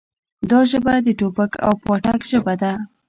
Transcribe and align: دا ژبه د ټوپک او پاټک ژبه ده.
دا 0.49 0.59
ژبه 0.69 0.93
د 1.05 1.07
ټوپک 1.19 1.51
او 1.65 1.73
پاټک 1.85 2.21
ژبه 2.31 2.53
ده. 2.61 2.73